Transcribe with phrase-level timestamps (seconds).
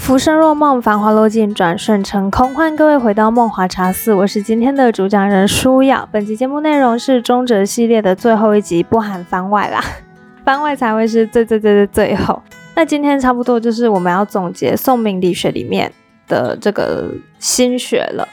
[0.00, 2.52] 浮生若梦，繁华落尽，转瞬成空。
[2.54, 6.08] 欢迎各位回到梦华茶肆，我是今天的主讲人舒雅。
[6.10, 9.84] 本集节目内容是中哲系列的最后一集，不含番外啦，
[10.42, 12.42] 番外才会是最最最最最后。
[12.74, 15.92] 那今天差不多就是我们要总结宋明理学里面
[16.26, 18.26] 的这个心学了。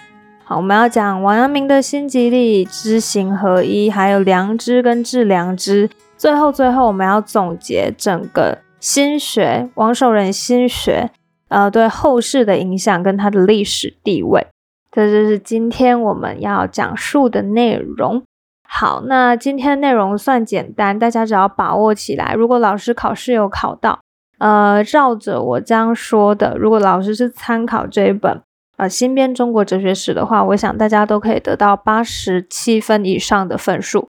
[0.46, 5.90] 好，我们要讲王阳明的心即理、知行合一，还有良知跟致良知。
[6.18, 11.12] 最后最后，我们要总结整个心学，王守仁心学。
[11.50, 14.48] 呃，对后世的影响跟它的历史地位，
[14.92, 18.24] 这就是今天我们要讲述的内容。
[18.70, 22.34] 好，那今天内容算简单，大家只要把握起来。
[22.34, 24.00] 如果老师考试有考到，
[24.40, 28.42] 呃，照着我这样说的，如果老师是参考这一本
[28.76, 34.10] 呃新编中国哲学史的话，我想大家都可以得到八十七分以上的分数，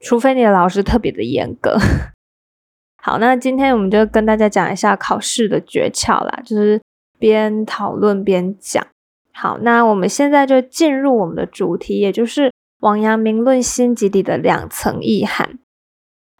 [0.00, 1.78] 除非你的老师特别的严格。
[3.00, 6.80] 好，那今天我们就跟大家讲一下考试的诀窍啦，就是
[7.18, 8.84] 边讨论边讲。
[9.32, 15.58] 好，那我们现在就进入我们的主题，也就是王阳明论心集里的两层意涵。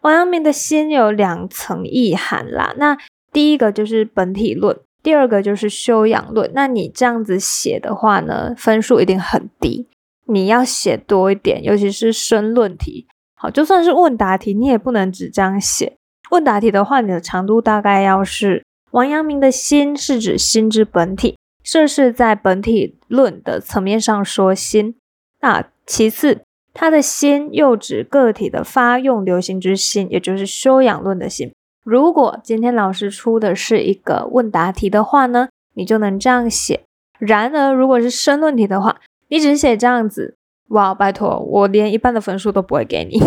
[0.02, 2.98] 王阳明的心有两层意涵啦，那
[3.32, 6.50] 第一个就是本体论，第二个就是修养论。
[6.54, 9.88] 那你这样子写的话呢，分数一定很低。
[10.26, 13.06] 你要写多一点，尤其是申论题。
[13.34, 15.96] 好，就算是问答题，你也不能只这样写。
[16.30, 24.94] 问答题的话，你的长度大概要是王阳明的心是指心之本体，这是在本体论的层面上说心。
[25.40, 26.42] 那其次，
[26.74, 31.52] 他的心又指个体的发用流行之心，也就是修养论的心。
[31.84, 36.82] 如果今天老师出的是一个问答题的话呢，你就能这样写。
[37.18, 40.36] 然而，如果是申论题的话，你只写这样子，
[40.68, 43.18] 哇，拜托，我连一半的分数都不会给你。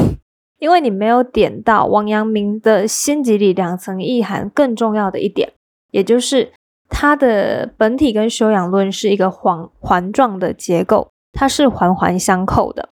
[0.61, 5.53] 因为你没有点到王阳明的心即理两层意涵更重要的一点，
[5.89, 6.53] 也就是
[6.87, 12.89] 他的本体跟修养论是一个环环状的结构，它是环环相扣的。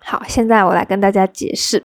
[0.00, 1.84] 好，现在我来跟大家解释，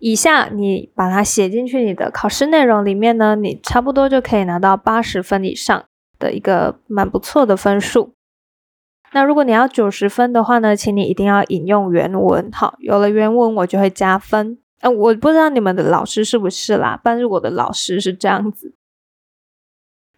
[0.00, 5.84] 以下你把它写进去你的考试内容里面呢，你差不多就可以拿到八十分以上
[6.18, 8.14] 的一个蛮不错的分数。
[9.12, 12.50] 那如果你要九十分的话呢，请你一定要引用原文。
[12.52, 14.58] 好，有了原文我就会加分。
[14.80, 18.74] 呃，我不知道你们的老师是不是啦，但是我的老师是这样子。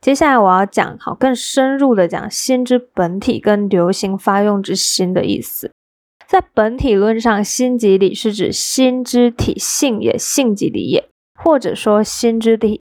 [0.01, 5.71] 接下来我要讲好更深入的讲心之本体跟流行发用之心的意思。
[6.27, 11.09] 在本体论上，心即理是指心之体性也，性即理也，
[11.43, 12.81] 或者说心之体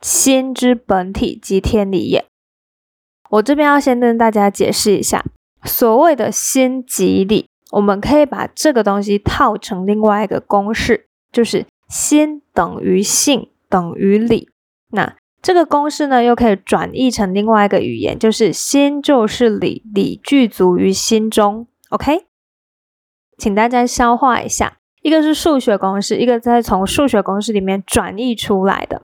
[0.00, 2.24] 心之本体即天理也。
[3.30, 5.24] 我这边要先跟大家解释一下。
[5.64, 14.48] 所谓的心即理，我们可以把这个东西套成另外一个公式，就是心等于性等于理。
[14.90, 21.66] 那这个公式呢，又可以转译成另外一个语言，就是心就是理，理具足于心中。
[21.90, 22.26] OK，
[23.38, 29.02] 请大家消化一下，一个是数学公式，一个再从数学公式里面转译出来的。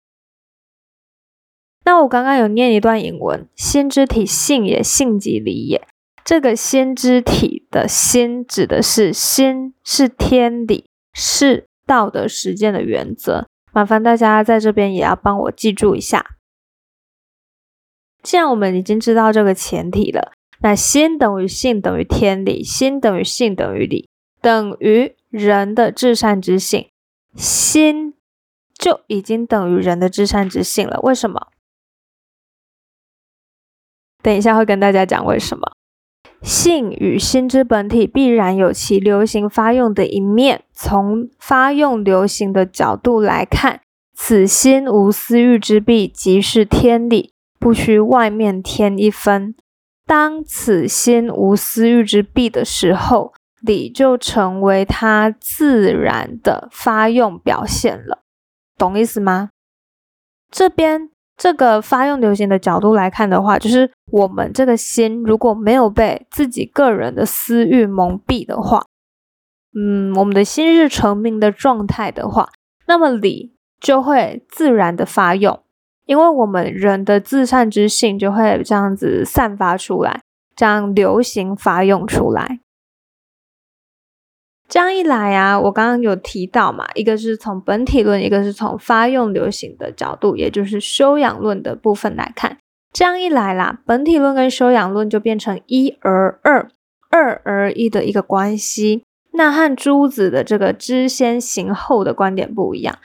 [1.85, 5.87] 那我刚刚有念一段引文：心之体性也，性即理也。
[6.23, 13.47] 这个心之体的心指的是心是天理，是道德实践的原则。
[13.71, 16.37] 麻烦大家在这边也要帮我记住一下。
[18.21, 24.09] 既然我们已经知道这个前提了，那心等于性等于天理，心等于性等于理，
[24.41, 26.89] 等于人的至善之性，
[27.35, 28.13] 心
[28.77, 30.99] 就已经等于人的至善之性了。
[31.01, 31.47] 为什么？
[34.21, 35.71] 等一下会跟大家讲为什么。
[36.41, 40.63] 性与心之本体必然有其流行发用的一面。
[40.73, 43.81] 从发用流行的角度来看，
[44.13, 49.55] 此心无私欲之弊，即是天理，不需外面添一分。
[50.05, 58.23] 当此心无私欲之弊的时候，理就成为它自然的发用表现了。
[58.77, 59.49] 懂意思吗？
[60.49, 61.09] 这边。
[61.39, 68.83] 这个发用流行的角度来看的话，就是我们这个心如果没有被自己个人的私欲蒙蔽的话，
[69.73, 72.49] 嗯，我们的心是成名的状态的话，
[72.87, 75.57] 那么理就会自然的发用，
[76.05, 80.21] 因为我们人的自善之性就会这样子散发出来，
[80.55, 82.59] 这样流行发用出来。
[84.69, 92.59] 这样一来啊，我刚刚有提到嘛，一个是从本体论，一个是从发用流行的角度，也就是修养论的部分来看。
[92.93, 96.69] 这样一来啦，本体论跟修养论就变成一而二，
[97.09, 99.03] 二而一的一个关系。
[99.33, 102.99] 那和朱子的这个知先行后的观点不一样。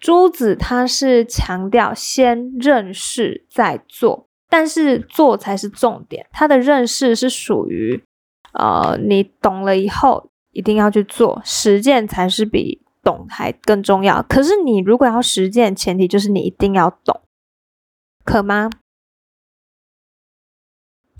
[0.00, 6.26] 朱子他是强调先认识再做，但是做才是重点。
[6.32, 8.02] 他的认识是属于，
[8.54, 14.22] 呃，你懂了以后一定要去做，实践才是比懂还更重要。
[14.22, 17.20] 可是你如果要实践，前提就是你一定要懂，
[18.24, 18.70] 可吗？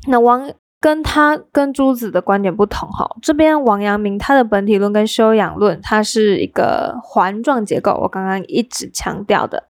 [0.06, 9.68] 那王跟他跟朱子的观点不同哈，这边王阳明他的本体论跟修养论，它是一个环状结构，我刚刚一直强调的。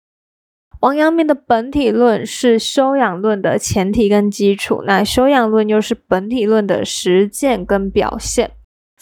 [0.81, 8.53] 王阳明的本体论是修养论的前提跟基础，那修养论又是本体论的实践跟表现。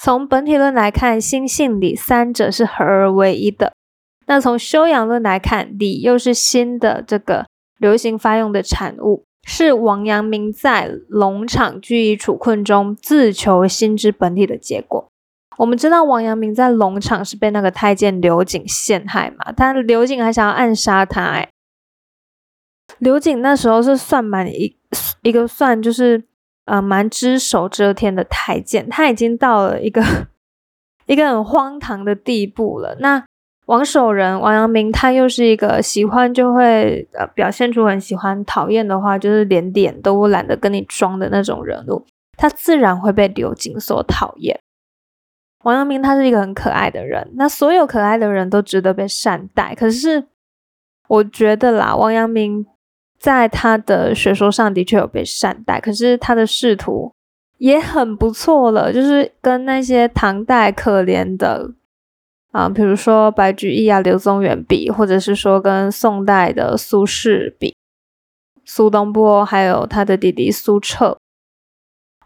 [0.03, 3.73] 从本体论来看，心性理三者是合而为一的；
[4.27, 7.45] 那从修养论来看，理又是心的这个
[7.77, 15.07] 流行发用的产物，是王阳明在龙场拘役处困中自求心之本体的结果。
[15.59, 21.47] 我们知道王阳明在龙场是被那个太监刘瑾陷害嘛，但刘瑾还想要暗杀他，哎。
[23.01, 24.79] 刘瑾那时候是算满一
[25.21, 26.25] 一个算就是
[26.67, 30.03] 呃蛮只手遮天的太监，他已经到了一个
[31.07, 32.97] 一个很荒唐的地步了。
[33.01, 33.25] 那
[33.67, 42.05] 王守仁王阳明他又是一个喜欢就会呃表现出很喜欢，讨厌的话就是连脸都懒得跟你装的那种人物，
[42.37, 44.61] 他自然会被刘瑾所讨厌。
[45.65, 49.75] 王阳明他是一个很可爱的人，那所有可爱的人都值得被善待。
[49.75, 50.25] 可是
[51.09, 52.67] 我觉得啦，王阳明。
[53.21, 57.13] 在他的学说上的确有被善待，可是他的仕途
[57.59, 61.71] 也很不错了，就是跟那些唐代可怜的
[62.53, 67.77] 啊，比如说白居易啊、柳宗元比，或者是说跟宋代的苏轼比，
[68.65, 71.19] 苏东坡还有他的弟弟苏辙，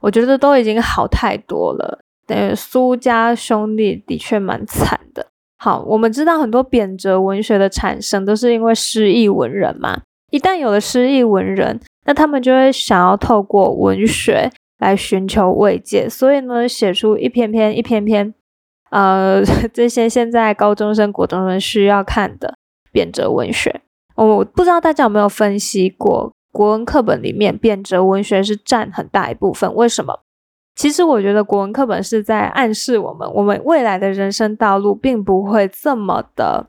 [0.00, 1.99] 我觉得都已经好太多了。
[2.26, 5.26] 等于苏家兄弟的确蛮惨的。
[5.58, 10.00] 好，我们知道很多贬谪文学的产生都是因为失意文人嘛。
[10.34, 14.50] 一旦有了失意文人，那他们就会想要透过文学
[14.81, 18.34] 来寻求慰藉，所以呢，写出一篇篇、一篇篇，
[18.90, 19.40] 呃，
[19.72, 22.56] 这些现在高中生、国中生需要看的
[22.90, 23.82] 贬谪文学。
[24.16, 29.72] 我不知道大家有没有分析过，国文课本里面贬谪文学是占很大一部分。
[29.76, 30.19] 为什么？
[30.75, 36.66] 其实我觉得国文课本是在暗示我们，我们未来的人生道路并不会这么的。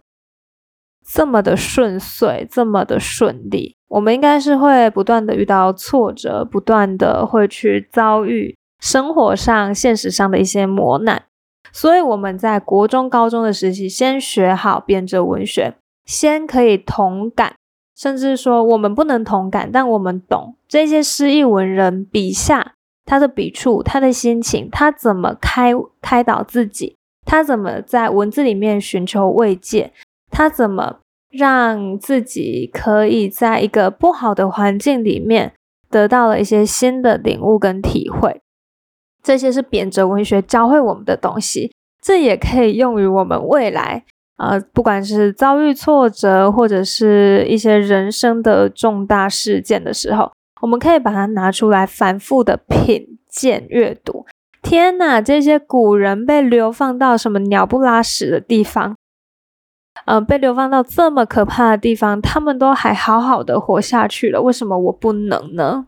[1.08, 11.24] 这么的顺遂，这么的顺利，我们应该是会不断的遇到挫折，不断的会去遭遇生活上、现实上的一些磨难。
[11.72, 15.76] 所以我们在国中、高中的时期，先学好编者文学，
[16.06, 17.54] 先可以同感，
[17.96, 22.74] 甚至说我们不能同感，但我们懂这些诗意文人笔下
[23.06, 29.94] 他的笔触、他的心情，他怎么开开导自己，他怎么在文字里面寻求慰藉。
[30.38, 30.98] 他怎么
[31.32, 35.54] 让自己可以在一个不好的环境里面
[35.90, 38.42] 得到了一些新的领悟跟体会？
[39.24, 44.04] 这些是贬谪文学教会我们的东西，这也可以用于我们未来。
[44.36, 50.30] 呃，不管是遭遇挫折，或者是一些人生的重大事件的时候，
[50.60, 54.26] 我们可以把它拿出来反复的品鉴阅读。
[54.62, 58.98] 天哪，这些古人被流放到什么鸟不拉屎的地方？
[60.06, 65.88] 嗯，被流放到这么可怕的地方，他们都还好好的活下去了，为什么我不能呢？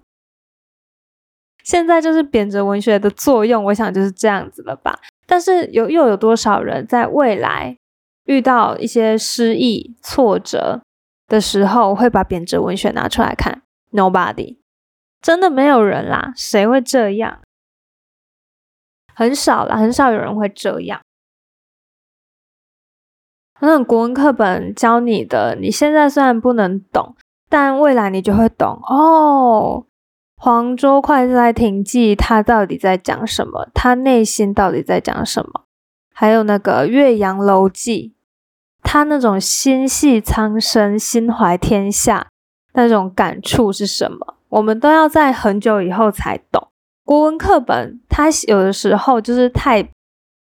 [1.64, 5.00] 现在就是贬谪文学的作用，我想就是这样子了吧。
[5.26, 7.78] 但是有又有多少人在未来
[8.24, 10.82] 遇到一些失意、挫折
[11.28, 14.58] 的时候，会把贬谪文学拿出来看？Nobody，
[15.22, 17.42] 真的没有人啦，谁会这样？
[19.14, 21.02] 很少了，很少有人会这样。
[23.60, 27.16] 那国文课本教你的，你现在虽然不能懂，
[27.50, 29.86] 但未来你就会懂哦。
[30.40, 33.68] 黄州快哉亭记，他到底在讲什么？
[33.74, 35.64] 他内心到底在讲什么？
[36.14, 38.14] 还有那个岳阳楼记，
[38.84, 42.28] 他那种心系苍生、心怀天下
[42.74, 44.36] 那种感触是什么？
[44.50, 46.68] 我们都要在很久以后才懂。
[47.04, 49.90] 国文课本它有的时候就是太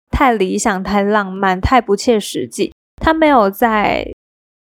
[0.09, 2.73] 太理想、太浪漫、太不切实际。
[2.97, 4.11] 他没有在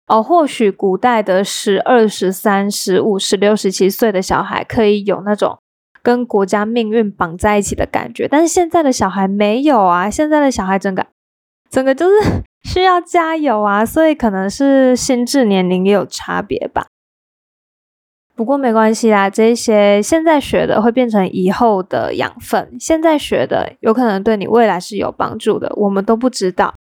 [0.07, 5.57] 哦，或许古代的十二、十三、十五、十六、十七岁的小孩可以有那种
[6.03, 10.09] 跟国家命运绑在一起的感觉，但是现在的小孩没有啊！
[10.09, 11.07] 现在的小孩整个
[11.69, 16.87] 整个就是 需要加油啊，所以可能是心智年龄也有差别吧。
[18.35, 26.75] 不过没关系啦，这些现在学的会变成以后的养分，现在学的有可能对你未来是有帮助的，我们都不知道。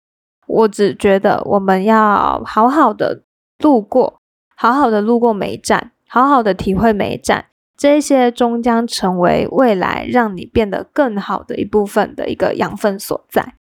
[0.50, 3.23] 我只觉得我们要好好的
[3.59, 4.19] 路过，
[4.57, 13.54] 好好的路过每一站，好好的体会每一站，这些终将成为未来让你变得更好的一部分的一个养分所在。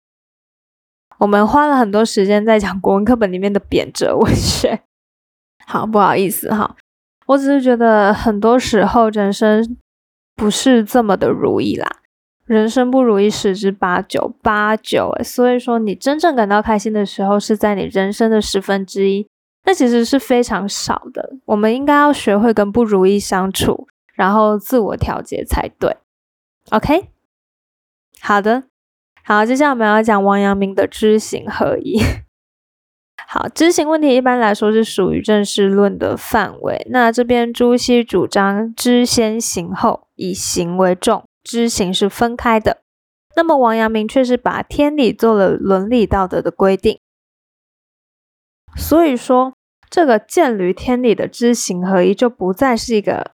[1.18, 4.82] 我们花了很多时间在讲国文课本里面的贬谪文学，
[5.66, 6.76] 好不好意思哈？
[7.26, 9.76] 我只是觉得很多时候人生
[10.36, 11.90] 不是这么的如意啦，
[12.46, 19.28] 人生不如意十之八九，八九所以说你真正感到开心的时候是在你人生的十分之一，
[19.64, 21.34] 那其实是非常少的。
[21.46, 25.96] 我们应该要学会跟不如意相处，然后自我调节才对。
[26.70, 27.08] OK，
[28.20, 28.62] 好的。
[29.24, 32.00] 好，接下来我们要讲王阳明的知行合一。
[33.26, 36.86] 好，知行问题一般来说是属于正式论的范围。
[36.90, 42.82] 那这边朱熹主张知先行后，以行为重，知行是分开的。
[43.36, 46.98] 那么王阳明却是把天理做了伦理道德的规定。
[48.76, 49.54] 所以说，
[49.88, 53.30] 这个见履天理的知行合一就不再是一个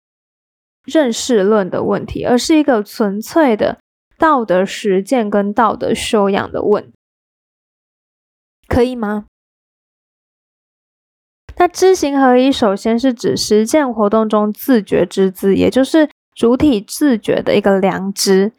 [0.83, 3.79] 认识论的问题，而是一个纯粹的。
[4.17, 6.91] 道德实践跟道德修养的问，
[8.67, 9.25] 可以吗？
[11.57, 18.51] 那知行合一，首先是指实践活动中自觉之知，也就是主体自觉的一个良知。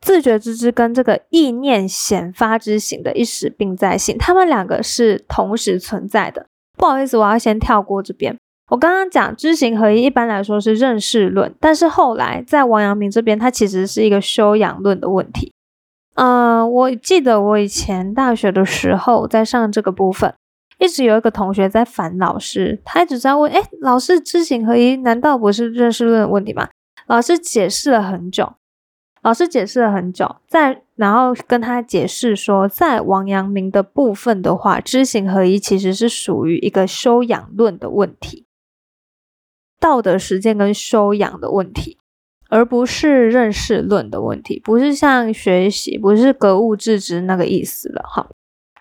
[0.00, 6.46] 自觉之知跟这个意念显发之行的一时并在性，他们两个是同时存在的。
[6.78, 8.34] 不好意思，我要先跳过这边。
[8.70, 15.52] 我刚刚讲知行合一，一般来说是认识论，但是后来在王阳明这边，它其实是一个修养论的问题。
[16.14, 20.32] 嗯，我记得我以前大学的时候在上这个部分，
[20.80, 26.68] 一直有一个同学在烦老师，他一直在问：哎，老师，知行合一难道不是认识论的问题吗？
[27.06, 28.54] 老师解释了很久，
[29.22, 38.46] 老师解释了很久，在然后跟他解释说，在王阳明的部分的话，知行合一其实是属于一个修养论的问题。
[39.78, 41.98] 道德实践跟修养的问题，
[42.48, 48.28] 而不是认识论的问题，不是像学习，不是格物致知那个意思了哈。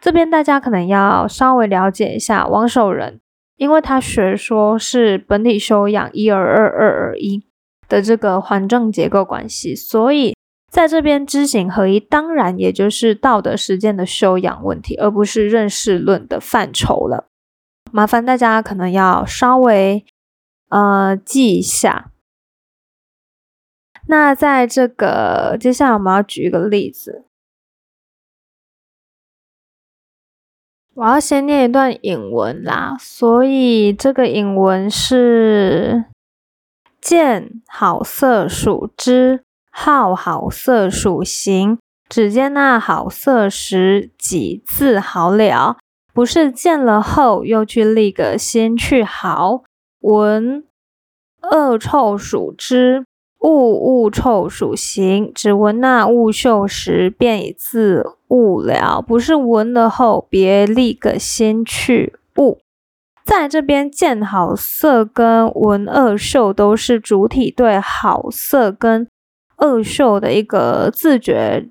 [0.01, 3.19] 这边大家可能要稍微了解一下王守仁，
[3.57, 7.45] 因为他学说是本体修养一而二二而一
[7.87, 10.35] 的这个环正结构关系，所以
[10.71, 17.27] 在这边知行合一，当然也就是道德实践的修养问题，而不是认识论的范畴了。
[17.91, 20.05] 麻烦大家可能要稍微。
[20.71, 22.11] 呃，记一下。
[24.05, 27.25] 那在这个接下来，我们要举一个例子。
[30.99, 36.03] 我要先念一段引文啦，所以这个引文是：
[36.99, 41.79] 见好色属知，好好色属行。
[42.09, 45.77] 只见那好色时，己自好了，
[46.13, 49.63] 不是见了后又去立个先去好。
[50.01, 50.65] 闻
[51.43, 53.05] 恶臭属知，
[53.41, 55.31] 物物臭属行。
[55.33, 59.01] 只闻那物嗅时，便已自悟了。
[59.01, 62.59] 不是闻了后，别立个心去悟。
[63.23, 69.07] 在这边见好色跟闻恶嗅，都是主体对好色跟
[69.57, 71.69] 恶嗅的一个自觉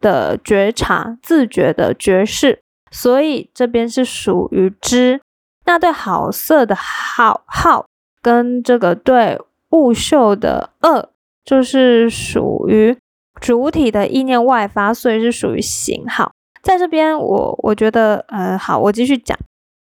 [0.00, 2.60] 的觉察、自觉的觉视，
[2.92, 5.20] 所以这边是属于知。
[5.64, 7.86] 那对好色的好好，
[8.22, 9.40] 跟这个对
[9.70, 11.10] 物秀的恶，
[11.44, 12.96] 就是属于
[13.40, 16.32] 主体的意念外发，所以是属于行好。
[16.62, 19.38] 在这边，我我觉得，呃，好，我继续讲。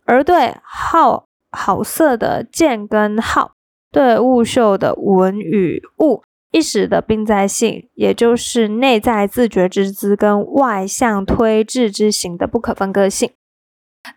[0.06, 3.54] 而对好好色的见跟好，
[3.92, 13.32] 对物秀的闻与物，一时的并在性，也就是内在自觉之资跟外向推致之行的不可分割性。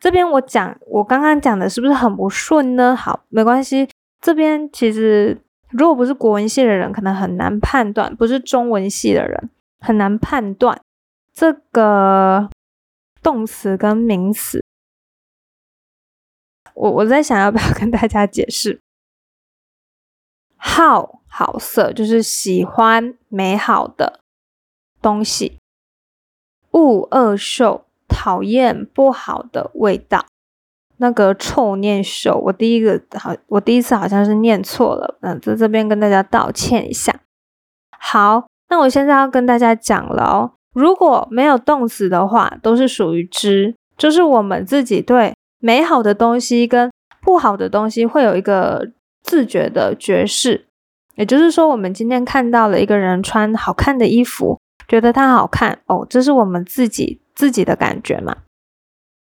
[0.01, 2.95] 这边我讲，我刚刚讲的是不是很不顺呢？
[2.95, 3.89] 好，没关系。
[4.21, 10.81] 这边其实如果不是国文系的人，可能很难判断；不是中文系的人，很难判断
[11.33, 12.49] 这个
[13.23, 14.65] 动词跟名词。
[16.75, 18.81] 我我在想要不要跟大家解释？
[20.57, 24.21] 好好色就是喜欢美好的
[25.03, 25.59] 东西，
[26.71, 27.85] 恶恶受。
[28.11, 30.28] 讨厌不好的味道，
[30.99, 37.15] 那个臭念手，我第一个好，我第一次好像是念错了，嗯，在这边跟大家道歉一下。
[37.99, 46.91] 好，那我现在要跟大家讲了哦，如果没有动词的话，都是属于知，就是我们自己对美好的东西跟
[47.21, 48.91] 不好的东西会有一个
[49.23, 50.67] 自觉的觉视，
[51.17, 57.21] 也就是说，我们今天看到了一个人穿好看的衣服，觉得他好看哦，这是我们自己。
[57.39, 58.39] 自己的感觉嘛，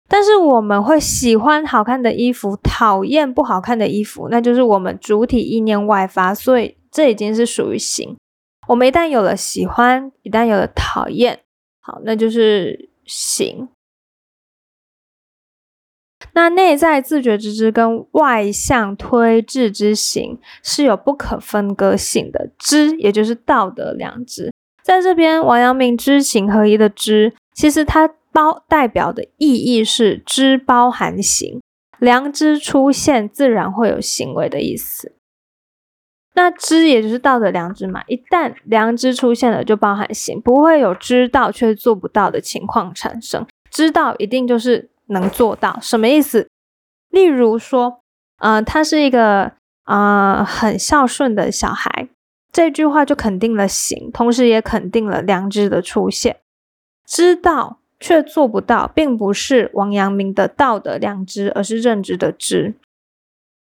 [0.08, 8.16] 但是我们会喜欢好看的衣服，讨厌不好看的衣服，那就是我们主体意念外发，所以这已经是属于行。
[8.68, 11.40] 我们一旦有了喜欢，一旦有了讨厌，
[11.80, 13.68] 好，那就是行。
[16.32, 22.50] 那内在自觉之知跟外向推致之行是有不可分割性的。
[22.58, 28.08] 知也就是道德良知，在这边王阳明知行合一的知，其实它
[28.38, 31.60] 包代表的意义是知包含行，
[31.98, 35.16] 良知出现自然会有行为的意思。
[36.34, 43.44] 那知也就是道德良知嘛，一旦良知出现了，就包含行，不会有知道却做不到的情况产生。
[43.72, 46.48] 知道一定就是能做到，什么意思？
[47.10, 47.98] 例如说，
[48.38, 52.08] 呃，他是一个啊很孝顺的小孩，
[52.52, 56.36] 这句话就肯定了行，同时也肯定了良知的出现。
[57.04, 62.74] 知道却做不到，并不是王阳明的道德良知，而是认知的知。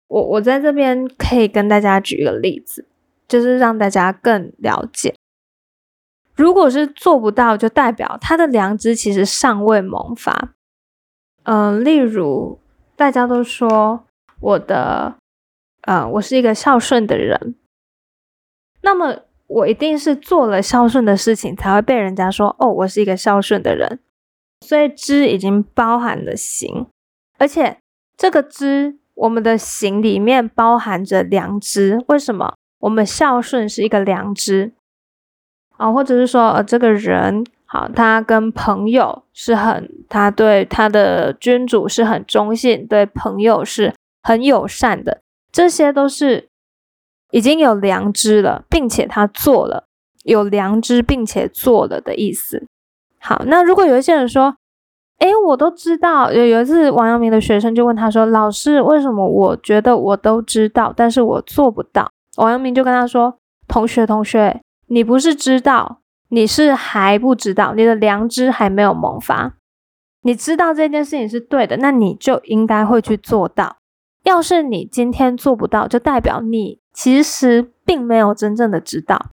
[0.06, 2.87] 我我在这边可以跟大家举一个例子，
[3.26, 5.14] 就是让大家更了解。
[6.35, 10.54] 如果是做不到，就代表他的良知其实尚未萌发。
[11.42, 12.58] 嗯，例如
[12.94, 14.04] 大家都说
[14.40, 15.16] 我的，
[15.82, 17.54] 呃，我是一个孝顺的人，
[18.82, 23.99] 那么我一定是做了孝顺的事情，才会被人家说哦，我是一个孝顺的人。
[24.61, 26.87] 所以知已经包含了行，
[27.38, 27.79] 而且
[28.17, 28.99] 这个知。
[29.21, 32.55] 我们的行里面包含着良知，为什么？
[32.79, 34.71] 我们孝顺是一个良知
[35.77, 46.47] 啊，或者是说，呃，这个人好，他跟朋友是很，他对他的君主是很忠信，对朋友是很友善的，这些都是
[47.33, 49.88] 已经有良知了，并且他做了，
[50.23, 52.69] 有良知并且做了的意思。
[53.21, 54.57] 好，那如果有一些人说，
[55.19, 56.33] 哎，我都知道。
[56.33, 69.54] 有有一次，王阳明的学生就问他说：“老师，为什么我觉得我都知道，但是我做不到？”王阳明就跟他说：“同学，同学，你不是知道，你是还不知道，你的良知还没有萌发。
[70.23, 73.76] 你知道这件事情是对的，那你就应该会去做到。
[74.25, 79.31] 要是你今天做不到，就代表你其实并没有真正的知道。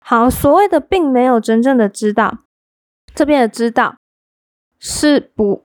[0.00, 2.38] 好，所谓的并没有真正的知道，
[3.14, 3.96] 这边的知道。”
[4.86, 5.64] 是不？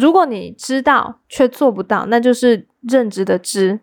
[0.00, 3.80] 如果你知道却做不到，那就是认知的知。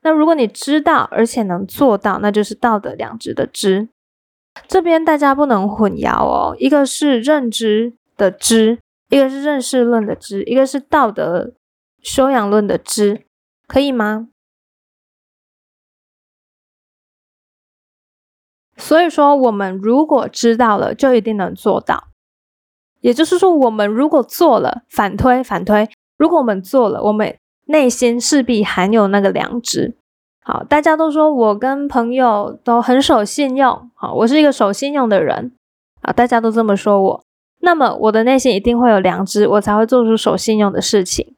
[0.00, 3.90] 那如果你知道而且能做到，那就是道德良知的知。
[4.66, 8.78] 这边大家不能混淆哦，一个是认知的知，
[9.10, 11.52] 一个是认识论的知，一个是道德
[12.02, 13.26] 修养论的知，
[13.66, 14.28] 可以吗？
[18.82, 22.08] 所以说，我们如果知道了，就一定能做到。
[23.00, 29.96] 也就是说，我们如果做了反推反推，如果我们做了，我们内心势必含有那个良知。
[30.44, 35.52] 好，大家都说我跟朋友都很守信用，好，我是一个守信用的人
[36.00, 37.24] 啊，大家都这么说我，
[37.60, 41.36] 那么我的内心一定会有良知，我才会做出守信用的事情。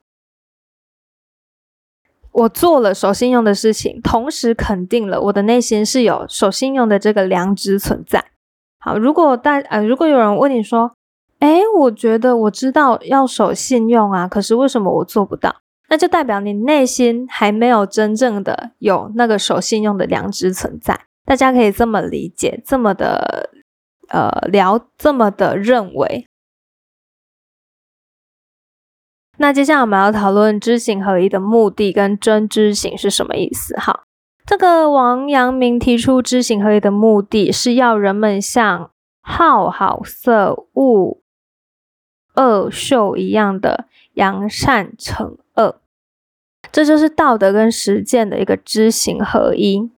[2.35, 8.25] 我做了守信用的事情，同时肯定了我的内心是有守信用的这个良知存在。
[8.81, 10.93] 好，如果大呃，如果有人问你说，
[11.39, 15.55] 哎，我觉得我知道要守信用啊，可是为什么我做不到？
[15.89, 20.99] 那就代表你内心还没有真正的有那个守信用的良知存在。
[21.25, 23.51] 大家可以这么理解，这么的
[24.09, 26.27] 呃聊，这么的认为。
[29.39, 33.75] 那接下来我们要讨论知行合一的目的跟真知行是什么意思？
[33.77, 34.05] 哈，
[34.47, 41.19] 这个王阳明提出知行合一的目的是要人们像好好色恶。
[42.37, 45.81] 恶秀一样的扬善惩恶，
[46.73, 49.93] 这就是道德跟实践的一个知行合一。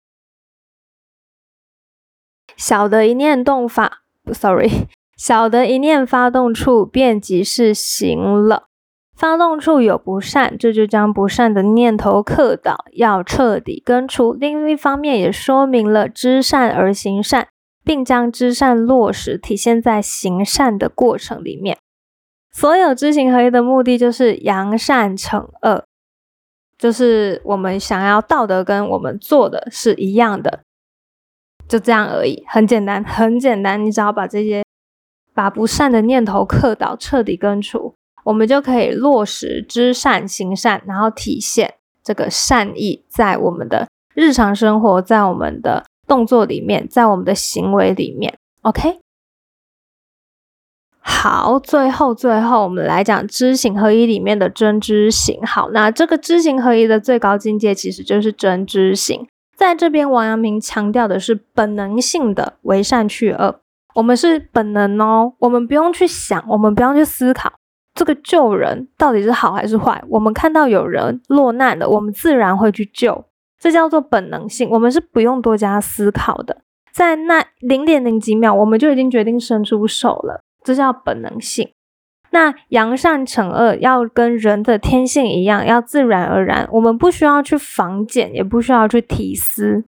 [2.54, 4.02] 小的一念动法
[4.34, 8.65] ，sorry，小的一念发动处便即是行了。
[9.16, 14.34] 发动处有不善，这就将不善的念头克倒，要彻底根除。
[14.34, 17.48] 另一方面，也说明了知善而行善，
[17.82, 21.78] 并将知善落实体现在行善的过程里面。
[22.52, 25.84] 所有知行合一的目的就是扬善惩恶，
[26.76, 30.60] 就是我们想要道德跟我们做的是一样的，
[31.66, 33.82] 就这样而已，很简单，很简单。
[33.82, 34.62] 你只要把这些
[35.32, 37.94] 把不善的念头克倒，彻底根除，
[38.26, 48.36] 我们就可以落实知善行善，然后体现这个善意在我们的日常生活，在我们的动作里面，在我们的行为里面。
[48.62, 48.98] OK。
[50.98, 55.40] 好，最后最后我们来讲知行合一里面的真知行。
[55.46, 59.24] 好，那这个知行合一的最高境界其实就是真知行。
[59.56, 63.60] 在这边，王阳明强调的是本能性的为善去恶。
[63.94, 67.52] 我们是本能哦，我们不用去想，我们不用去思考
[67.96, 70.00] 这个救人到底是好还是坏。
[70.10, 73.24] 我们看到有人落难了，我们自然会去救，
[73.58, 74.68] 这叫做本能性。
[74.70, 80.44] 我们是不用多加思考的，在那零点零几秒，我们就已经决定伸出手了。
[80.62, 81.72] 这叫本能性。
[82.30, 86.68] 那扬善惩恶要跟人的天性一样，要自然而然。
[86.72, 89.84] 我们不需要去防检，也不需要去提思，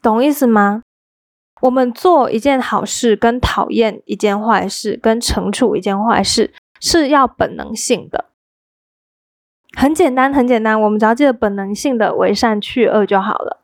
[0.00, 0.82] 懂意思吗？
[1.60, 8.26] 我们做一件好事，跟讨厌一件坏事，跟惩处一件坏事，是要本能性的。
[9.76, 13.60] 很简单，很简单，我们只要记得本能性的为善去恶就好了。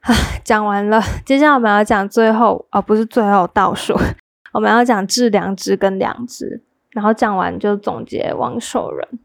[0.00, 0.12] 啊，
[0.44, 3.94] 讲完了，接下来我们要讲最后，哦，不是最后倒数，
[4.52, 9.20] 我们要讲致良知跟良知，然后讲完就总结王守仁。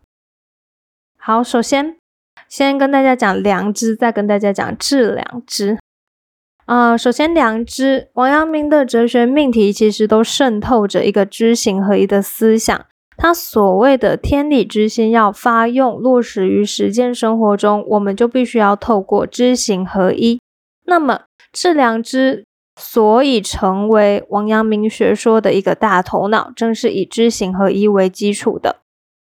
[1.17, 1.97] 好，首先
[2.49, 5.77] 先跟大家讲良知，再跟大家讲致良知。
[6.65, 12.85] 啊，首先良知，王阳明的哲学命题其实都渗透着一个知行合一的思想。
[13.17, 20.39] 他所谓的天理之心要发用落实于实践生活中，我们就必须要透过知行合一。
[20.85, 22.45] 那么，致良知
[22.79, 28.77] 所以成为王阳明学说的一个大头脑，正是以知行合一为基础的。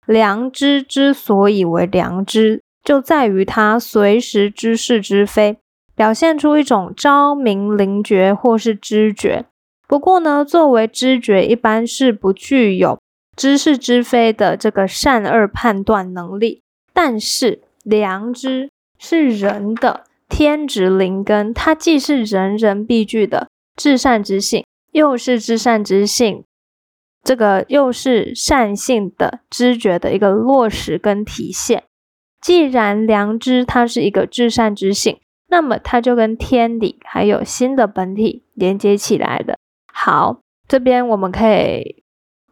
[0.07, 5.57] 良知之所以为良知，就在于它随时知是知非，
[5.95, 9.45] 表现出一种昭明灵觉或是知觉。
[9.87, 12.99] 不过呢，作为知觉，一般是不具有
[13.35, 16.61] 知是知非的这个善恶判断能力。
[16.93, 20.05] 但是，良知是人的。
[20.29, 26.45] 天职灵根，它既是人人必具的至善之性，又是至善之性，
[27.21, 31.83] 这个又是善性的知觉的一个落实跟体现。
[32.41, 39.57] 既然良知它是一个至善之性，那么它就跟天理还有心的本体连接起来的。
[39.93, 42.03] 好，这边我们可以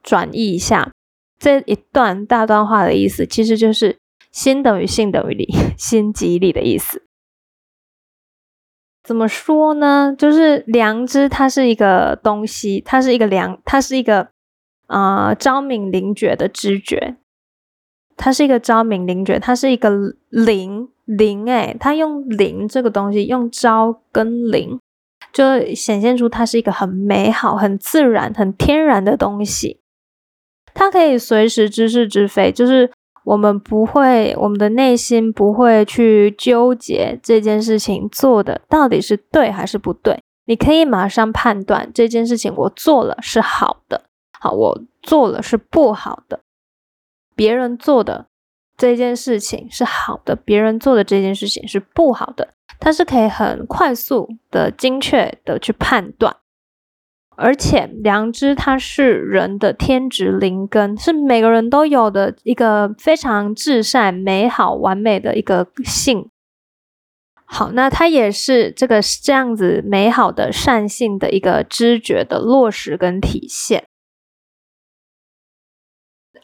[0.04, 0.92] 转译一下
[1.40, 3.98] 这一段大段话的意思，其实就是
[4.32, 5.48] 心等于性等于理，
[5.78, 7.04] 心即理的意思。
[9.02, 10.14] 怎么说呢？
[10.16, 14.30] 就是良知，它是一个东西，它是一个良，它是一个
[14.86, 17.16] 啊昭明灵觉的知觉，
[18.20, 19.90] 它是一个昭明灵觉，它是一个
[20.30, 24.80] 灵灵哎，它用灵这个东西，用昭跟灵，
[25.34, 29.80] 就显现出它是一个很美好、很自然、很天然的东西，
[30.74, 32.92] 它可以随时知是知非，就是。
[33.26, 40.18] 我们不会，我们的内心不会去纠结这件事情做的到底是对还是不对。
[40.46, 44.02] 你可以马上判断这件事情我做了是好的，
[44.40, 46.40] 好，我做了是不好的。
[47.40, 48.28] 别人做的
[48.76, 52.50] 这件事情是好的，别人做的这件事情是不好的，
[52.82, 56.36] 它是可以很快速的、精确的去判断。
[57.38, 66.30] 而且良知它是人的天职灵根，是每个人都有的一个非常至善、美好、完美的一个性。
[67.46, 73.86] 好，那它也是这个这样子美好的善性的一个知觉的落实跟体现。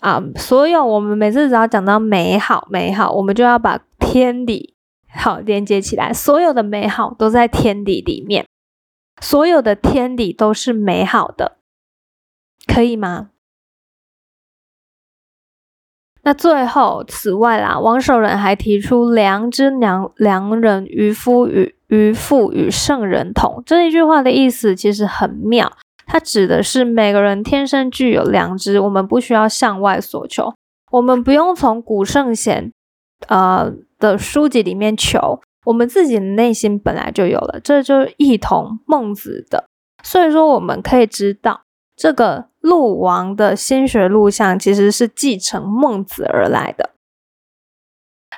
[0.05, 4.75] 啊，所有我们每次只要讲到美好，美好，我们就要把天理
[5.09, 8.45] 好连接起来，所有的美好都在天理里面。
[9.19, 11.57] 所有的天理都是美好的，
[12.67, 13.31] 可以吗？
[16.21, 25.71] 那最后，此外啦，王守仁还提出“良知良良人，渔夫与渔父与圣人同”这一句话的意思其实很妙，
[26.05, 30.53] 它指的是每个人天生具有良知，我们不需要向外索求，
[30.91, 32.71] 我们不用从古圣贤
[33.27, 35.41] 呃的书籍里面求。
[35.65, 39.65] 我们自己的内心本来就有了，这就一同孟子的。
[40.03, 41.61] 所以说，我们可以知道，
[41.95, 46.91] 这个陆王的心学录像其实是继承孟子而来的。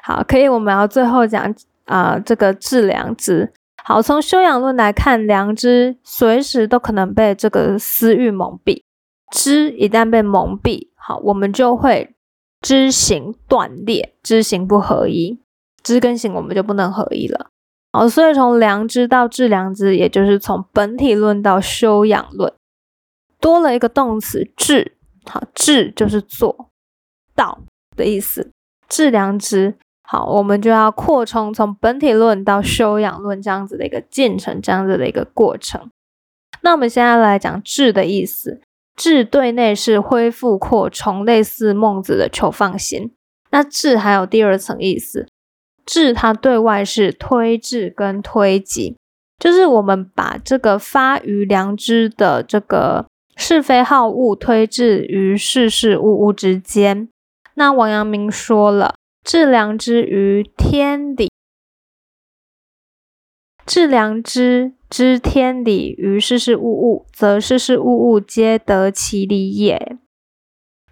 [0.02, 1.54] 好，可以，我们要最后讲
[1.84, 3.52] 啊，这个致良知。
[3.88, 8.84] 好，从修养论来看，良知随时都可能被这个私欲蒙蔽。
[9.32, 12.14] 知一旦被蒙蔽，好，我们就会
[12.60, 15.40] 知行断裂，知行不合一。
[15.82, 17.50] 知跟行，我们就不能合一了。
[17.94, 22.54] 好，所以从良知到致良知，也就是从本体论到修养论，
[23.40, 24.98] 多了一个动词致。
[25.24, 26.72] 好，致就是做
[27.34, 27.60] 到
[27.96, 28.52] 的意思。
[28.90, 29.78] 致良知，
[30.10, 35.90] 好，我们就要扩充从本体论到修养论这样子的一个进程，这样子的一个过程。
[36.62, 38.62] 那我们现在来讲智的意思，
[38.96, 43.12] 智对内是恢复扩充，类似孟子的求放心。
[43.52, 45.28] 那智还有第二层意思，
[45.86, 48.96] 智它对外是推智跟推己，
[49.38, 57.10] 就是我们把这个发于良知的这个是非好恶推至于事事物物之间。
[57.56, 58.96] 那王阳明说了。
[59.28, 61.30] 致良知于天理，
[63.66, 69.98] 致良知知天理于事事物物，则事事物物皆得其理也。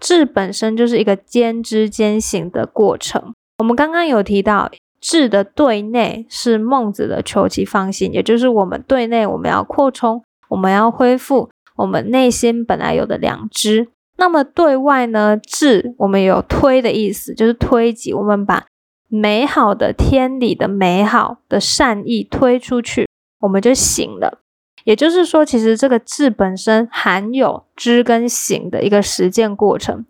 [0.01, 3.33] 智本身就是一个兼知兼行的过程。
[3.59, 4.69] 我们刚刚有提到，
[4.99, 13.87] 智的对内是孟子的求其放心，也就是我们对内我们要扩充，我们要恢复我们内心本来有的良知。
[14.17, 18.65] 那么对外呢，智我们有推的意思，就是推己，我们把
[19.07, 23.07] 美好的天理的美好的善意推出去，
[23.41, 24.41] 我们就行了。
[24.83, 30.05] 也就是说，其实这个智本身含有知跟行的一个实践过程，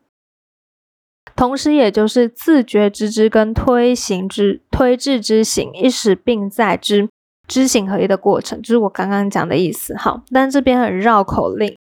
[1.36, 7.10] 同时也就是自觉知之跟推行之推智之行一使并在之
[7.48, 9.96] 知行合一的过程，就是我刚刚讲的意思。
[9.96, 11.74] 好，但这边很绕口令。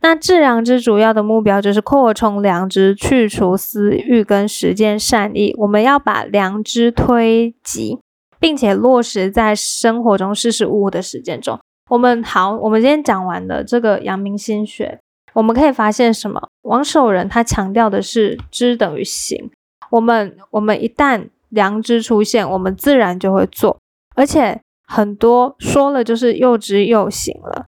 [0.00, 5.54] 那治良知主要的目标就是扩充良知，去除私欲跟实践善意。
[5.58, 7.98] 我们要把良知推及，
[8.38, 11.58] 并且落实在生活中事事物物的实践中。
[11.90, 14.98] 我们好，我们今天讲完了这个阳明心学，
[15.34, 16.40] 我们可以发现什么？
[16.62, 19.50] 王守仁他强调的是知等于行。
[19.90, 23.78] 我们我们一旦良知出现，我们自然就会做，
[24.14, 27.66] 而且很多说了就是又知又行了。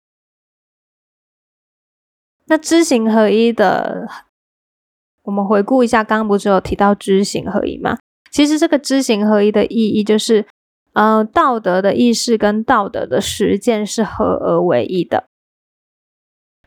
[2.49, 4.07] 那知行合一的，
[5.25, 7.99] 我们回顾一下，刚刚不是有提到知行合一吗？
[8.31, 10.47] 其实这个知行合一的意义就是，
[10.93, 15.25] 呃，道德的意识跟道德的实践是合而为一的。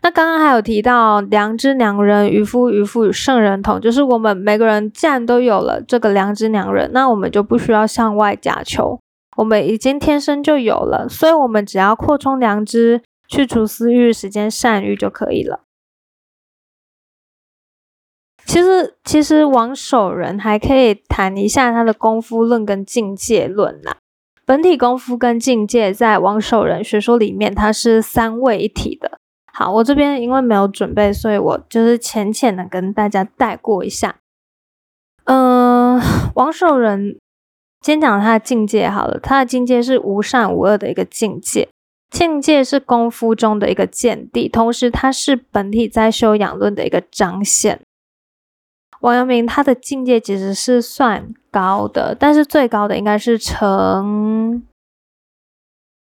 [0.01, 8.99] 那刚刚还有提到良知良人，渔夫渔夫与圣人同，就是我们每个人既然都有了这个良知良人，那我们就不需要向外假求，
[9.37, 15.61] 我们已经天生就有了，所以我们只要扩充良知，去除私欲，实践善欲就可以了。
[18.49, 23.97] 其实，其实王守仁还可以谈一下他的功夫论跟境界论啦。
[24.43, 29.19] 本体功夫跟境界在王守仁学说里面，它是三位一体的。
[29.53, 34.15] 好，我这边因为没有准备，所以我就是浅浅的跟大家带过一下。
[35.25, 36.01] 嗯，
[36.33, 37.19] 王守仁
[37.85, 41.69] 先讲他的境界好了，他的境界是无善无恶的一个境界，
[42.09, 47.79] 境界是功夫中的一个见地，同时它是本体在修养论的一个彰显。
[49.01, 54.63] 王阳明他的境界其实是算高的，但是最高的应该是成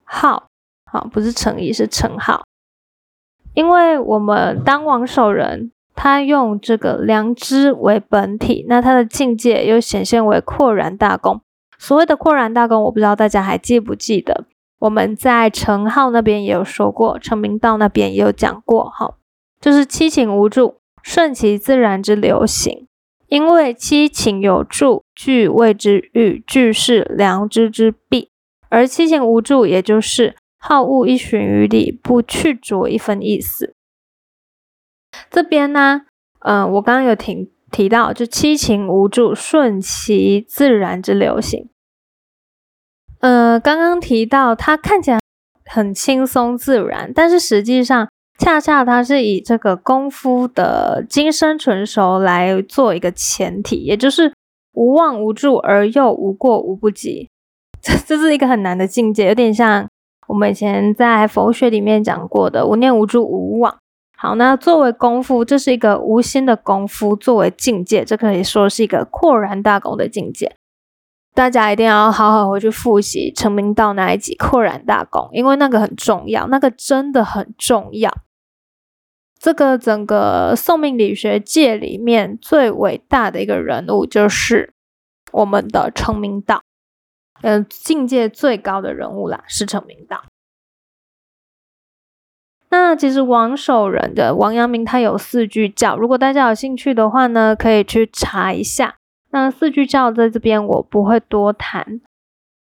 [0.04, 0.48] 浩，
[0.86, 2.44] 好，不是成义，是成浩。
[3.54, 11.42] 因为我们当王守仁，他用这个良知为本体，那他的境界又显现为阔然大功。
[11.78, 14.46] 所谓的阔然大功，我不知道大家还记不记得？
[14.80, 19.16] 我们在成浩那边也有说过，成明道那边也有讲过，哈，
[19.60, 22.87] 就是七情无助，顺其自然之流行。
[23.28, 28.30] 因为七情有助，具谓之欲，具是良知之弊；
[28.70, 33.76] 而七情无助，也就是好恶一循于理，不去着一分意思。
[35.30, 36.04] 这边呢，
[36.40, 41.70] 嗯，我刚刚有提提到，就七情无助，顺其自然之流行。
[43.20, 45.20] 呃，刚刚提到它看起来
[45.66, 48.08] 很轻松自然，但是实际上。
[48.38, 54.32] 恰恰它是以这个功夫的精深纯熟来做一个前提，也就是
[54.74, 57.30] 无妄无助而又无过无不及，
[57.82, 59.88] 这这是一个很难的境界，有点像
[60.28, 63.76] 我们以前在佛学里面讲过的无念无助无妄。
[64.16, 70.56] 好，那作为功夫，这是一个无心的功夫，作为境界，这可以说是一个阔然大功的境界。
[71.36, 78.12] 大家一定要好好回去复习成名道那一集阔然大功，因为那个很重要，那个真的很重要。
[79.48, 84.74] 这个整个宋命理学界里面最伟大的一个人物，就是
[85.32, 86.62] 我们的成明道，
[87.44, 90.26] 嗯，境界最高的人物啦，是成明道。
[92.72, 98.98] 那其实王守仁的王阳明他有四句教，如果大家有兴趣的话呢，可以去查一下。
[99.32, 102.02] 那四句教在这边我不会多谈。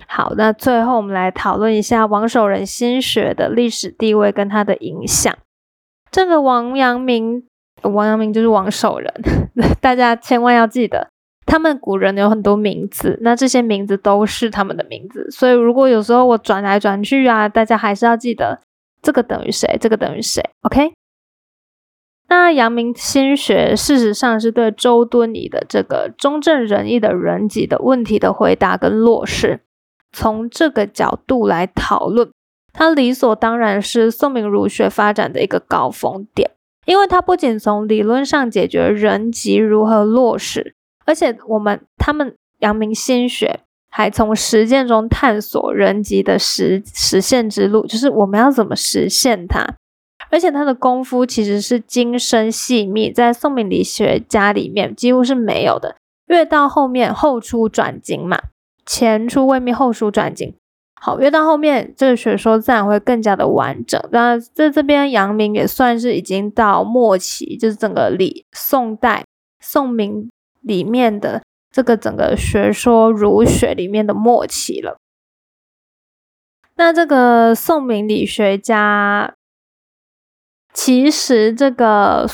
[0.10, 5.34] 好，那最后我们来讨论一下王守仁心学的历史地位跟他的影响。
[6.16, 7.44] 这个王阳明，
[7.82, 9.14] 王阳明就是王守仁，
[9.82, 11.10] 大家千万要记得，
[11.46, 18.62] 他们古人有很多名字，那这些名字都是他们的名字，所以如果有时候我转来转去啊，大家还是要记得
[19.02, 20.94] 这个等于谁，这个等于谁，OK？
[22.30, 29.60] 那阳明心学事实上是对周敦颐的这个中正仁义的人己的问题的回答跟落实，
[30.14, 32.32] 从这个角度来讨论，
[32.76, 36.52] 它理所当然是宋明儒学发展的一个高峰点，
[36.86, 40.76] 因为它不仅从理论上解决人己如何落实。
[41.06, 49.66] 而且我们他们阳明心学还从实践中探索人级的实实现之路，就是我们要怎么实现它。
[50.32, 55.96] 而且他的功夫其实是精深细密，在宋明理学家里面几乎是没有的。
[56.28, 58.40] 越到后面后出转精嘛，
[58.86, 60.56] 前出未密，后出转精。
[61.02, 64.02] 好，越到后面这个学说自然会更加的完整。
[64.12, 69.26] 那在这边阳明也算是已经到末期，就是整个李宋代
[69.60, 70.30] 宋明。
[70.66, 74.98] 里面的这个整个学说儒学里面的末期了。
[76.76, 79.36] 那这个宋明理学家，
[80.74, 82.28] 其实这个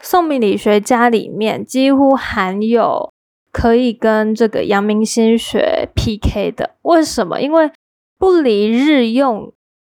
[0.00, 3.12] 宋明理学家里面几乎含有
[3.56, 6.74] 可以跟这个阳明心学 PK 的。
[6.82, 7.40] 为什么？
[7.40, 7.70] 因为
[8.18, 9.50] 不离日用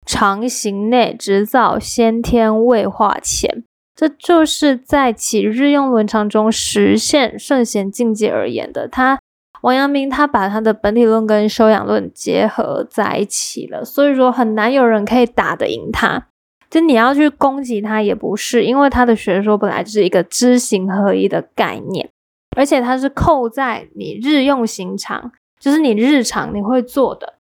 [0.05, 3.65] 常行内，直造先天未化前。
[3.93, 8.87] 这就是在其日用伦常中实现圣贤境界而言的。
[8.87, 9.19] 他
[9.63, 16.27] 王阳明他把他的本体论跟修养论结合在一起了，所以说很难有人可以打得赢他。
[16.69, 22.09] 就你要去攻击他也不是，因为他的学说本来就是一个知行合一的概念，
[22.55, 27.35] 而且它是扣在你日用行常，就是你日常你会做的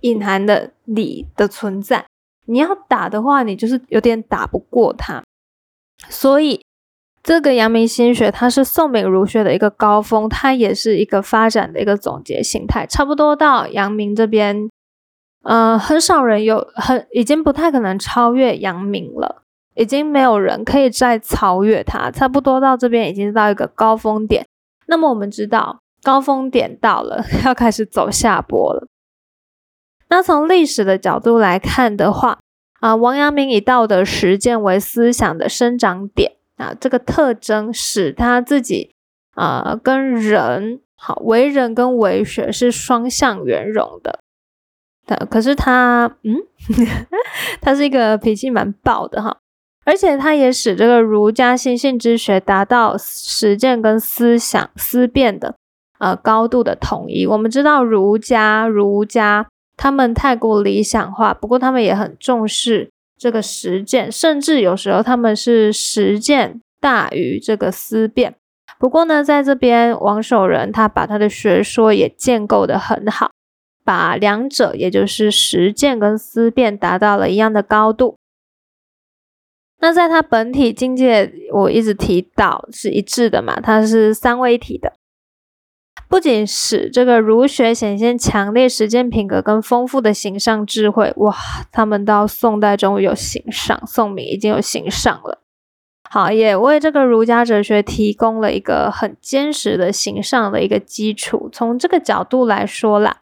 [0.00, 2.06] 隐含的理的存在。
[2.46, 5.22] 你要打的话，你就是有点打不过他。
[6.08, 6.64] 所以，
[7.22, 12.86] 这个阳明心学它是宋明儒学的一个高峰，它也是一个发展的一个总结形态。
[12.86, 14.70] 差不多到阳明这边，
[15.42, 19.42] 呃，很少人有很已经不太可能超越阳明了，
[19.78, 22.10] 已经没有人可以再超越它。
[22.10, 24.46] 差不多到这边已经到一个高峰点。
[24.86, 28.86] 那么我们知道，高峰点到了， 要开始走下坡了。
[30.10, 32.38] 那从历史的角度来看的话，
[32.80, 38.94] 啊，王阳明以道德实践为思想的生长点啊，这个特征使他自己
[39.34, 44.20] 啊跟人好为人跟为学是双向圆融的。
[45.04, 46.36] 但可是他嗯，
[47.60, 49.38] 他是一个脾气蛮暴的哈，
[49.88, 55.54] 而且他也使这个儒家心性之学达到实践跟思想思辨的
[55.98, 57.26] 呃高度的统一。
[57.26, 59.46] 我们知道儒家儒家。
[59.80, 68.34] 他们太过理想化，不过他们也很重视这个实践，甚至有时候他们是实践大于这个思辨。
[68.80, 73.30] 不过呢，在这边王守仁他把他的学说也建构的很好，
[73.84, 78.16] 把两者也就是实践跟思辨达到了一样的高度。
[79.80, 84.94] 那在他本体境界，我一直提到是一致的嘛，它是三位一体的。
[86.08, 91.36] 不仅使这个儒学显现强烈实践品格跟丰富的形上智慧，哇，
[91.70, 95.42] 他们到宋代终于有形上，宋明已经有形上了。
[96.10, 101.50] 好，也为这个儒家哲学提供了一个很坚实的形上的一个基础。
[101.52, 103.18] 从这个角度来说啦，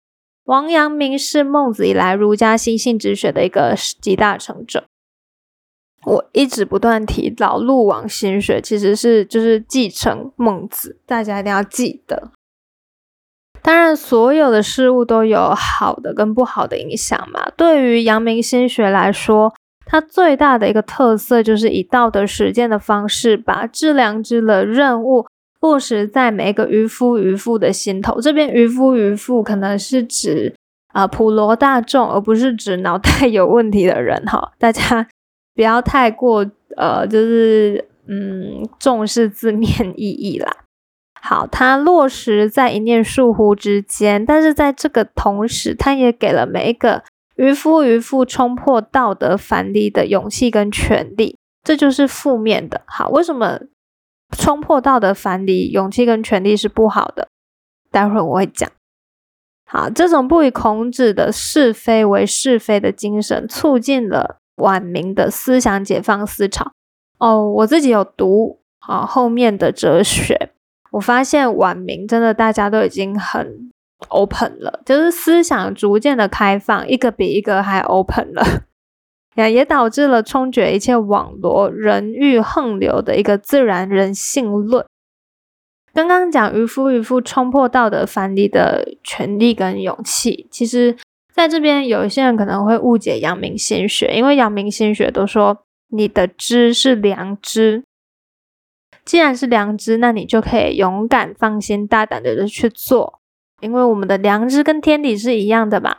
[0.45, 4.85] 王阳明是孟子以来儒家心性之学的一个集大成者。
[6.05, 12.31] 我一直不断提老陆王心学，其实是就是继承孟子，大家一定要记得。
[13.63, 17.51] 当然，所有的事物都有好的跟不好的影响嘛。
[17.57, 19.55] 对于阳明心学来说，
[19.87, 25.27] 它最大的一个特色就是以道德实践的方式，把致良知的任务
[25.61, 28.21] 落实在每一个渔夫渔妇的心头。
[28.21, 30.55] 这边渔夫渔妇可能是指
[30.93, 34.53] 啊普罗大众，而不是指脑袋有问题的人哈。
[34.59, 35.09] 大家
[35.55, 36.45] 不要太过
[36.77, 40.57] 呃，就是嗯重视字面意义啦。
[41.21, 47.03] 好，它落实在一念疏忽之间，但是在这个同时，它也给了每一个
[47.37, 52.83] 渔夫渔妇冲破道德藩篱的勇气跟权利，这就是负面的。
[52.87, 53.61] 好，为什么
[54.37, 57.29] 冲破道德藩篱、勇气跟权利是不好的？
[57.91, 58.71] 待会儿我会讲。
[59.67, 66.73] 好，这种不以孔子的是非为是非的精神，促进了晚明的思想解放思潮。
[67.19, 70.51] 哦，我自己有读好后面的哲学。
[70.93, 73.71] 我发现晚明真的大家都已经很
[74.09, 78.45] open 了，就是思想逐渐的开放，一个比一个还 open 了，
[79.35, 84.85] 也也导致了冲决一切网罗人欲横流的一个自然人性论。
[85.93, 90.97] 刚刚讲渔夫渔夫冲破道德藩篱的权利跟勇气，其实
[91.35, 97.83] 在这边有一些人可能会误解阳明心学，因为阳明心学都说你的知是良知，
[99.05, 103.19] 既然是良知，那你就可以勇敢、放心、大胆的去做，
[103.61, 105.97] 因为我们的良知跟天理是一样的嘛。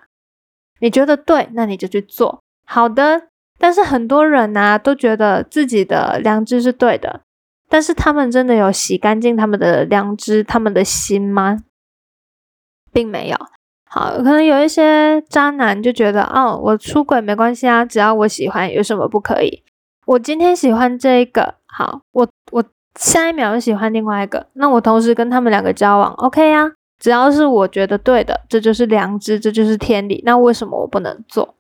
[0.80, 2.42] 你觉得对，那你就去做。
[2.66, 3.28] 好的，
[3.60, 7.24] 但是很多人呢都觉得自己的良知是对的。
[7.68, 11.58] 但是他们真的有洗干净他们的良知、他们的心吗？
[12.94, 13.38] 并没有。
[13.98, 19.64] 好，可能有一些渣男就觉得，哦，我出轨没关系啊，只要我喜欢，有什么不可以？
[20.06, 22.62] 我今天喜欢这个，好，我我
[23.00, 26.74] 下一秒又喜欢另外一个，那我同时跟他们两个交往，OK 啊？
[27.00, 30.22] 只要是我觉得对的，这就是良知，这就是天理。
[30.26, 31.56] 那为什么我不能做？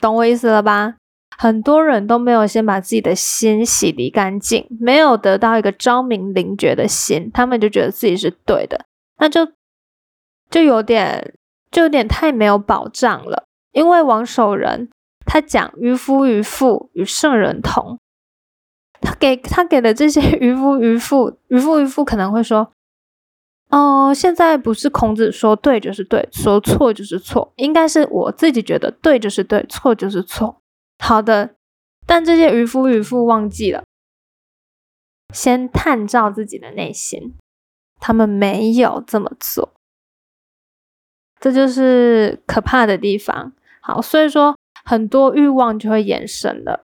[0.00, 0.94] 懂我意思了吧？
[1.36, 8.86] 很多人都没有先把自己的心洗涤干净，没有得到一个昭明灵觉的心，他们就觉得自己是对的，
[9.18, 9.46] 那就
[10.50, 11.34] 就有点
[11.70, 13.44] 就有点太没有保障了。
[13.72, 14.88] 因为王守仁
[15.26, 17.98] 他讲渔夫渔妇与圣人同，
[19.00, 22.72] 他给他给的这些 渔夫渔妇渔夫渔妇可能会说，
[23.68, 30.62] 哦，现在不是孔子说对就是对，说错就是错，应该是我自己觉得对就是对，错就是错。
[30.98, 31.56] 好的，
[32.06, 33.84] 但这些渔夫渔妇忘记了
[35.34, 37.34] 先探照自己的内心，
[38.00, 39.74] 他们没有这么做，
[41.40, 43.52] 这就是可怕的地方。
[43.80, 46.84] 好，所以说很多欲望就会衍生了，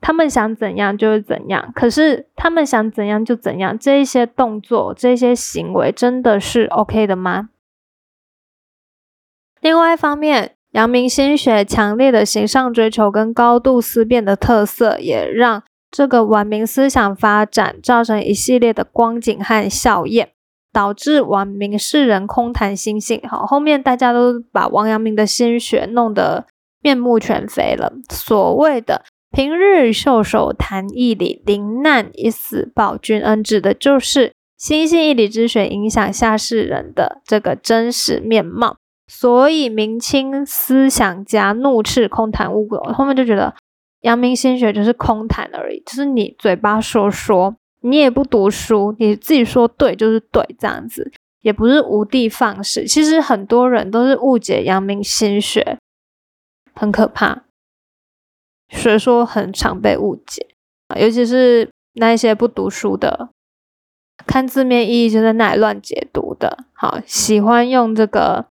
[0.00, 7.50] 他们想怎样就是怎样，可是他们想怎样就怎样，这一些动作、这些行为真的是 OK 的吗？
[9.60, 10.52] 另外一方面。
[10.74, 20.32] 阳明心学强烈的形上追求跟高度思辨的特色，也让这个晚明思想发展造成一系列的光景和效验，
[20.74, 23.20] 导致王明世人空谈心性。
[23.26, 26.46] 好，后面大家都把王阳明的心学弄得
[26.82, 27.92] 面目全非了。
[28.10, 38.76] 所谓的平日袖手谈义理，临难以死报君恩，指的就是心性义理之学影响下世人的这个真实面貌。
[39.06, 43.54] 所以明清思想家怒斥空谈误国，后面就觉得
[44.00, 47.54] 阳明心学就是空谈而已，就是你嘴巴说说，
[47.84, 51.12] 你也不读书，你自己说对就是对，这样子
[51.42, 52.86] 也不是无的放矢。
[52.86, 55.78] 其实很多人都是误解阳明心学，
[56.74, 57.44] 很可怕，
[58.70, 60.48] 所以说很常被误解
[60.98, 63.28] 尤其是那一些不读书的，
[64.26, 68.46] 看字面意义就在那里乱解读的，好喜欢用这个。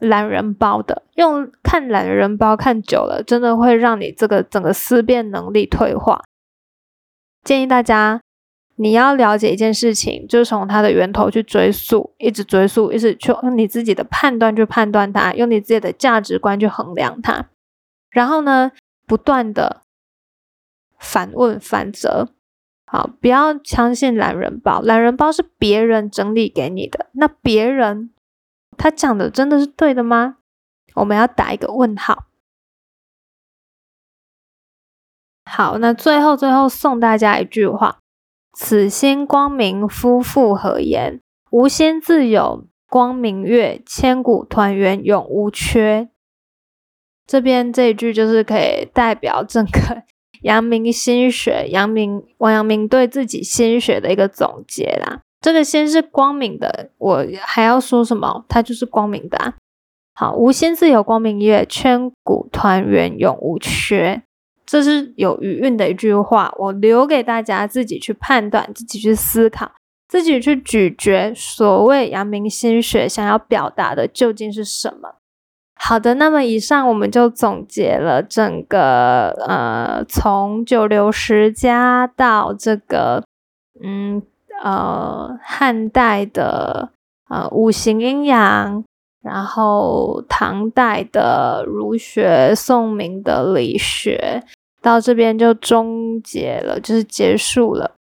[0.00, 6.22] 懒人包的，用看懒人包看久了，真的会让你这个整个思辨能力退化。
[7.42, 8.20] 建议大家，
[8.78, 17.48] 你要了解一件事情，就从它的源头去追溯，一直追溯，一直去用你自己的判断去判断它，用你自己的价值观去衡量它。
[18.10, 18.72] 然后呢，
[19.06, 19.82] 不断的
[20.98, 22.28] 反问反责，
[22.86, 28.10] 好，不要相信懒人包，懒人包是别人整理给你的，那别人。
[28.80, 30.36] 他讲的真的是对的吗？
[30.94, 32.26] 我们要打一个问号。
[35.44, 37.98] 好，那最后最后送大家一句话
[38.60, 41.20] ：“此心光明，夫妇何言？
[41.52, 46.08] 无心自有光明月，千古团圆永无缺。”
[47.24, 50.02] 这边这一句就是可以代表整个
[50.42, 55.20] 阳明心学，阳明王阳明对自己心学的一个总结啦。
[55.40, 58.44] 这个心是光明的，我还要说什么？
[58.48, 59.54] 它就是光明的。
[60.14, 64.24] 好，无心自有光明月，千古团圆永无缺。
[64.70, 69.72] 这是有余韵的一句话，我留给大家自己去判断，自己去思考，
[70.06, 71.32] 自己去咀嚼。
[71.34, 75.14] 所谓阳明心学想要表达的究竟是什么？
[75.74, 83.24] 好的，那么以上我们就总结了整个呃，从九流十家到这个
[83.82, 84.22] 嗯。
[84.60, 86.90] 呃，汉代的
[87.28, 88.82] 呃五行阴阳，
[89.22, 94.42] 然后唐代的儒学，宋明的理学，
[94.88, 97.94] 到这边就终结了，就是结束了。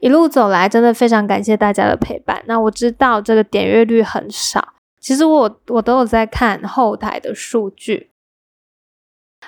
[0.00, 2.42] 一路走来，真的非常感谢大家的陪伴。
[2.46, 8.10] 那我知道这个点阅率很少，其实我我都有在看后台的数据。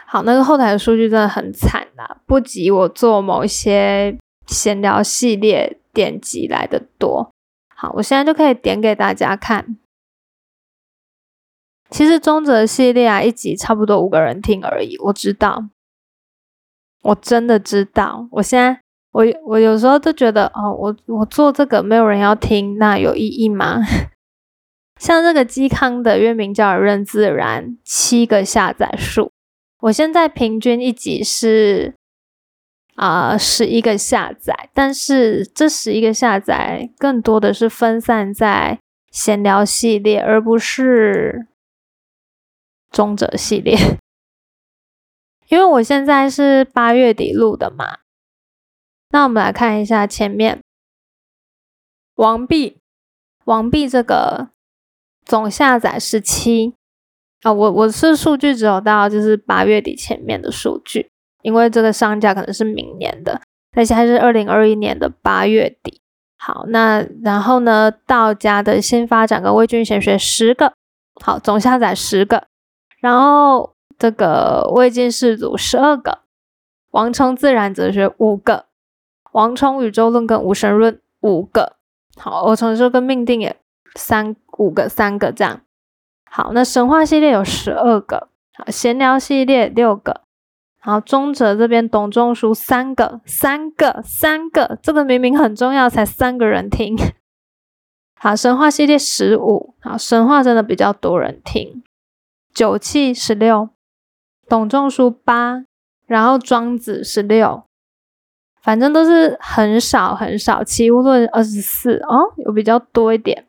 [0.07, 4.17] 好，那个后台的数据真的很惨呐，不及我做某一些
[4.47, 5.77] 闲聊系列。
[5.93, 7.33] 点击来的多，
[7.75, 9.77] 好，我现在就可以点给大家看。
[11.91, 14.97] 其实中泽系列啊，一集差不多五个人听而已。
[14.99, 15.65] 我知道，
[17.03, 18.29] 我真的知道。
[18.33, 18.81] 我现在
[19.13, 23.81] 我我有时候都觉得，哦，我我做这个没有人要听，那有意义吗？
[25.01, 29.31] 像这个嵇康的《月明教而认自然》，七个下载数，
[29.81, 31.95] 我现在平均一集是
[32.97, 38.79] 啊十一个下载，但是这十一个下载更多的是分散在
[39.11, 41.47] 闲聊系列，而不是
[42.91, 43.79] 中者系列。
[45.51, 47.99] 因为我现在是八月底录的嘛。
[49.11, 50.63] 那我们来看一下前面，
[52.15, 52.79] 王币，
[53.45, 54.51] 王币这个
[55.25, 56.75] 总下载十七
[57.43, 61.11] 啊，我我是数据只有到就是八月底前面的数据，
[61.43, 63.43] 因为这个上架可能是明年的，
[63.73, 66.01] 但现在是二零二一年的八月底。
[66.39, 70.73] 好，那然后呢，道家的新发展跟魏军贤学十个，
[71.21, 72.47] 好，总下载十个，
[73.01, 76.21] 然后这个魏晋世祖十二个，
[76.93, 78.65] 王充自然哲学五个。
[79.33, 81.77] 王充宇宙论跟无神论五个，
[82.17, 83.61] 好，我传说跟命定也
[83.95, 85.61] 三五个三个这样，
[86.25, 90.23] 好，那神话系列有十二个，好，闲聊系列六个，
[90.81, 96.97] 好，中哲这边董仲舒三个三个三个，这个明明很重要，才三个人听，
[98.15, 101.85] 好，神话系列十五，好，神话真的比较多人听，
[102.53, 103.69] 九气十六，
[104.51, 105.65] 董仲舒八，
[106.09, 107.63] 然后庄子十六。
[108.61, 113.47] 反正都是很少很少，齐物论二十四哦，有比较多一点。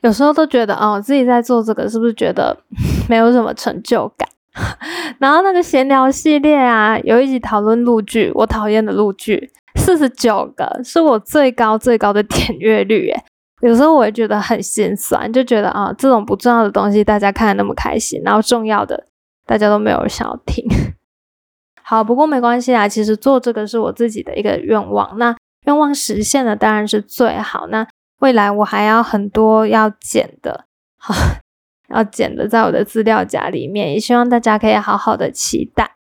[0.00, 2.56] 有时候都觉得哦，自己在做这个是不是觉得
[3.10, 4.26] 没有什么成就感？
[5.18, 13.24] 然后那个闲聊系列啊，有一集讨论陆剧，我讨厌的陆剧，四十九个是我最高最高的点阅率诶。
[13.60, 19.04] 有时候我也觉得很心酸，就觉得啊，这种不重要的东西大家看的那么开心，然后重要的
[19.50, 20.64] 大家都没有想要听。
[21.82, 22.86] 好，不过没关系啊。
[22.86, 25.36] 其实做这个是我自己的一个愿望，那
[25.66, 27.66] 愿望实现了当然是最好。
[27.66, 27.84] 那
[28.20, 31.12] 未来我还要很多要剪的，好，
[31.92, 35.96] 要剪的在我的资料夹里面，也希望大家可以好好的期待。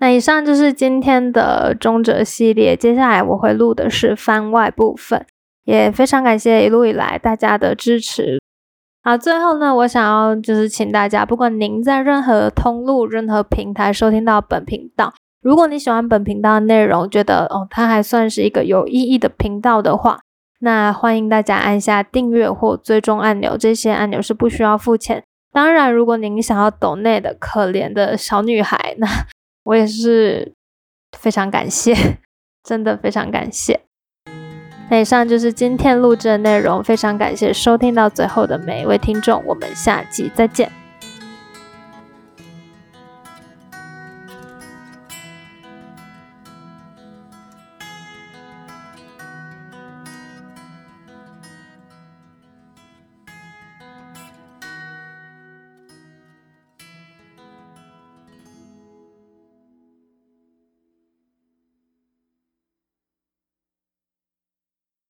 [0.00, 5.26] 那以上就是今天的中哲系列，接下来我会录的是番外部分，
[5.64, 8.38] 也非常感谢一路以来大家的支持。
[9.02, 20.18] 好，最后呢，我想要就是请大家，不管您在任何通路、任何平台收听到本频道，如果你喜欢本频道的内容，觉得哦它还算是一个有意义的频道的话，
[20.60, 25.22] 那欢迎大家按下订阅或追踪按钮，这些按钮是不需要付钱。
[25.52, 29.06] 当然，如果您想要抖内的可怜的小女孩，那
[29.64, 30.52] 我也是
[31.16, 31.94] 非常感谢，
[32.62, 33.80] 真的非常感谢。
[34.90, 40.70] 那以上就是今天录制的内容，非常感谢收听到最后的每一位听众，我们下期再见。